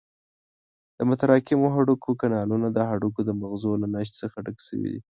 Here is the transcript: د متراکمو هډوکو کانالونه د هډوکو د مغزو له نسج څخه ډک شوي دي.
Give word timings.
د 0.97 0.99
متراکمو 1.09 1.67
هډوکو 1.75 2.09
کانالونه 2.21 2.67
د 2.71 2.77
هډوکو 2.89 3.21
د 3.25 3.29
مغزو 3.41 3.71
له 3.81 3.87
نسج 3.93 4.13
څخه 4.21 4.37
ډک 4.45 4.57
شوي 4.67 4.87
دي. 4.93 5.01